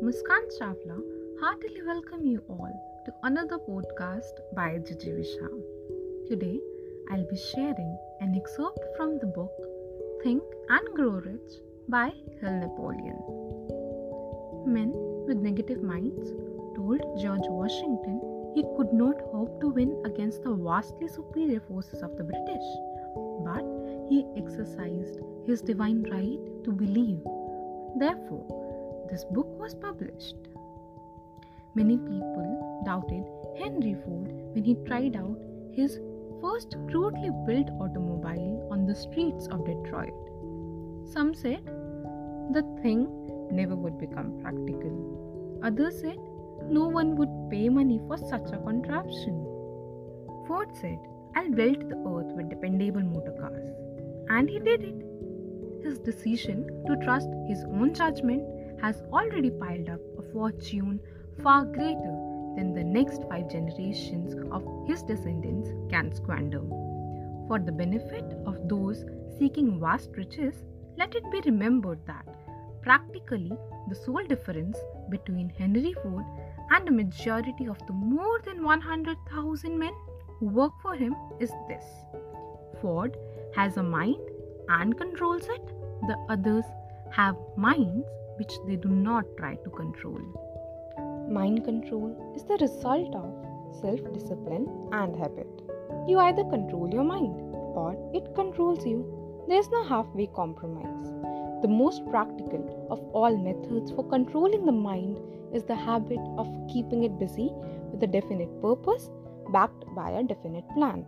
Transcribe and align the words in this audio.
Muskan 0.00 0.44
Chawla 0.56 0.96
heartily 1.40 1.82
welcome 1.84 2.24
you 2.24 2.40
all 2.48 3.02
to 3.04 3.12
another 3.24 3.58
podcast 3.58 4.38
by 4.54 4.78
Gigi 4.78 5.10
Visha. 5.10 5.48
Today, 6.28 6.60
I'll 7.10 7.26
be 7.28 7.36
sharing 7.36 7.98
an 8.20 8.36
excerpt 8.36 8.78
from 8.96 9.18
the 9.18 9.26
book 9.26 9.50
Think 10.22 10.44
and 10.68 10.94
Grow 10.94 11.18
Rich 11.26 11.58
by 11.88 12.12
Hill 12.40 12.60
Napoleon. 12.60 13.18
Men 14.66 14.92
with 15.26 15.38
negative 15.38 15.82
minds 15.82 16.30
told 16.76 17.02
George 17.20 17.48
Washington 17.48 18.20
he 18.54 18.64
could 18.76 18.92
not 18.92 19.20
hope 19.32 19.60
to 19.62 19.68
win 19.68 20.00
against 20.04 20.44
the 20.44 20.54
vastly 20.54 21.08
superior 21.08 21.58
forces 21.66 22.02
of 22.02 22.16
the 22.16 22.22
British, 22.22 22.68
but 23.44 23.66
he 24.08 24.24
exercised 24.36 25.18
his 25.44 25.60
divine 25.60 26.04
right 26.08 26.38
to 26.62 26.70
believe. 26.70 27.18
Therefore, 27.96 29.06
this 29.10 29.24
book 29.24 29.48
was 29.58 29.74
published. 29.74 30.36
Many 31.74 31.96
people 31.96 32.82
doubted 32.84 33.24
Henry 33.58 33.94
Ford 33.94 34.32
when 34.54 34.64
he 34.64 34.74
tried 34.86 35.16
out 35.16 35.38
his 35.72 35.98
first 36.40 36.76
crudely 36.90 37.30
built 37.46 37.68
automobile 37.80 38.68
on 38.70 38.86
the 38.86 38.94
streets 38.94 39.46
of 39.48 39.64
Detroit. 39.64 40.12
Some 41.04 41.34
said 41.34 41.64
the 42.52 42.62
thing 42.82 43.06
never 43.50 43.76
would 43.76 43.98
become 43.98 44.40
practical. 44.42 45.60
Others 45.62 46.00
said 46.00 46.18
no 46.68 46.88
one 46.88 47.16
would 47.16 47.50
pay 47.50 47.68
money 47.68 48.00
for 48.06 48.16
such 48.16 48.52
a 48.52 48.58
contraption. 48.58 49.44
Ford 50.46 50.68
said, 50.80 50.98
I'll 51.36 51.50
build 51.50 51.88
the 51.88 51.96
earth 51.96 52.34
with 52.36 52.50
dependable 52.50 53.02
motor 53.02 53.32
cars. 53.32 53.74
And 54.28 54.48
he 54.48 54.58
did 54.58 54.82
it. 54.82 55.11
His 55.82 55.98
decision 55.98 56.84
to 56.86 56.96
trust 57.04 57.28
his 57.48 57.64
own 57.64 57.92
judgment 57.94 58.80
has 58.80 59.02
already 59.12 59.50
piled 59.50 59.88
up 59.88 60.00
a 60.18 60.22
fortune 60.32 61.00
far 61.42 61.64
greater 61.64 62.16
than 62.56 62.72
the 62.74 62.84
next 62.84 63.22
five 63.28 63.50
generations 63.50 64.34
of 64.52 64.62
his 64.86 65.02
descendants 65.02 65.70
can 65.90 66.14
squander. 66.14 66.60
For 67.48 67.58
the 67.58 67.72
benefit 67.72 68.24
of 68.46 68.68
those 68.68 69.04
seeking 69.38 69.80
vast 69.80 70.10
riches, 70.16 70.62
let 70.96 71.14
it 71.14 71.30
be 71.32 71.40
remembered 71.44 72.06
that 72.06 72.26
practically 72.82 73.52
the 73.88 73.94
sole 73.94 74.24
difference 74.24 74.78
between 75.10 75.48
Henry 75.48 75.94
Ford 76.02 76.24
and 76.70 76.88
a 76.88 76.92
majority 76.92 77.66
of 77.66 77.78
the 77.86 77.92
more 77.92 78.40
than 78.44 78.62
100,000 78.62 79.78
men 79.78 79.92
who 80.38 80.46
work 80.46 80.72
for 80.80 80.94
him 80.94 81.14
is 81.40 81.50
this 81.68 81.84
Ford 82.80 83.16
has 83.54 83.76
a 83.76 83.82
mind 83.82 84.20
and 84.68 84.96
controls 84.96 85.46
it, 85.48 85.81
the 86.06 86.16
others 86.28 86.64
have 87.10 87.36
minds 87.56 88.06
which 88.36 88.52
they 88.66 88.76
do 88.76 88.88
not 88.88 89.24
try 89.38 89.54
to 89.56 89.70
control. 89.70 90.20
Mind 91.28 91.64
control 91.64 92.32
is 92.34 92.44
the 92.44 92.58
result 92.60 93.14
of 93.14 93.32
self 93.80 94.00
discipline 94.12 94.66
and 94.92 95.16
habit. 95.16 95.48
You 96.08 96.18
either 96.18 96.44
control 96.44 96.90
your 96.92 97.04
mind 97.04 97.34
or 97.76 97.96
it 98.12 98.34
controls 98.34 98.84
you. 98.84 99.00
There 99.48 99.58
is 99.58 99.68
no 99.70 99.84
halfway 99.84 100.26
compromise. 100.26 101.12
The 101.62 101.68
most 101.68 102.04
practical 102.10 102.88
of 102.90 102.98
all 103.12 103.36
methods 103.36 103.92
for 103.92 104.08
controlling 104.08 104.66
the 104.66 104.72
mind 104.72 105.20
is 105.54 105.64
the 105.64 105.76
habit 105.76 106.20
of 106.36 106.48
keeping 106.72 107.04
it 107.04 107.18
busy 107.18 107.50
with 107.92 108.02
a 108.02 108.06
definite 108.06 108.60
purpose 108.60 109.10
backed 109.52 109.84
by 109.94 110.10
a 110.10 110.22
definite 110.22 110.68
plan. 110.74 111.06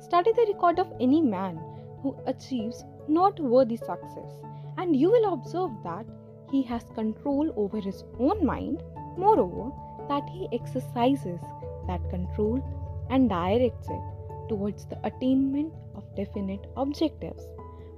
Study 0.00 0.32
the 0.32 0.52
record 0.52 0.78
of 0.80 0.92
any 1.00 1.20
man 1.20 1.60
who 2.02 2.16
achieves 2.26 2.84
noteworthy 3.08 3.76
success, 3.76 4.32
and 4.78 4.96
you 4.96 5.10
will 5.10 5.32
observe 5.32 5.70
that 5.84 6.06
he 6.50 6.62
has 6.62 6.84
control 6.94 7.52
over 7.56 7.80
his 7.80 8.04
own 8.18 8.44
mind, 8.44 8.82
moreover, 9.16 9.70
that 10.08 10.28
he 10.28 10.48
exercises 10.52 11.40
that 11.86 12.10
control 12.10 12.62
and 13.10 13.28
directs 13.28 13.88
it 13.88 14.48
towards 14.48 14.86
the 14.86 14.98
attainment 15.04 15.72
of 15.94 16.14
definite 16.14 16.66
objectives. 16.76 17.48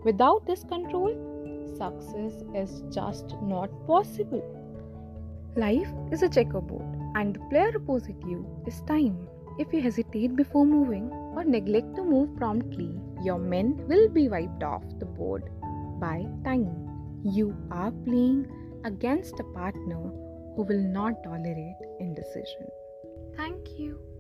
Without 0.04 0.46
this 0.46 0.64
control, 0.64 1.14
success 1.76 2.42
is 2.54 2.82
just 2.94 3.34
not 3.42 3.70
possible. 3.86 4.42
Life 5.56 5.88
is 6.12 6.22
a 6.22 6.28
checkerboard, 6.28 6.86
and 7.14 7.34
the 7.34 7.40
player 7.50 7.72
opposite 7.76 8.20
you 8.26 8.46
is 8.66 8.80
time. 8.82 9.28
If 9.56 9.72
you 9.72 9.80
hesitate 9.80 10.34
before 10.34 10.66
moving 10.66 11.10
or 11.12 11.44
neglect 11.44 11.94
to 11.96 12.02
move 12.02 12.36
promptly, 12.36 13.00
your 13.22 13.38
men 13.38 13.86
will 13.86 14.08
be 14.08 14.28
wiped 14.28 14.64
off 14.64 14.82
the 14.98 15.06
board 15.06 15.48
by 16.00 16.26
time. 16.44 16.74
You 17.22 17.56
are 17.70 17.92
playing 17.92 18.48
against 18.84 19.38
a 19.38 19.44
partner 19.44 20.10
who 20.56 20.62
will 20.62 20.82
not 20.82 21.22
tolerate 21.22 21.76
indecision. 22.00 22.66
Thank 23.36 23.78
you. 23.78 24.13